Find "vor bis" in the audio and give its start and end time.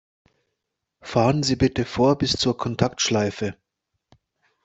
1.85-2.31